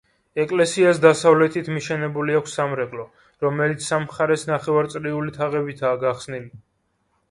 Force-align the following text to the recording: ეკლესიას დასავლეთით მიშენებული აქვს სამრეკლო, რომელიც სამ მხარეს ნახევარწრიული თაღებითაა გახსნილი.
ეკლესიას 0.43 1.01
დასავლეთით 1.03 1.69
მიშენებული 1.75 2.39
აქვს 2.41 2.57
სამრეკლო, 2.61 3.07
რომელიც 3.47 3.93
სამ 3.93 4.09
მხარეს 4.09 4.51
ნახევარწრიული 4.55 5.39
თაღებითაა 5.41 6.05
გახსნილი. 6.09 6.57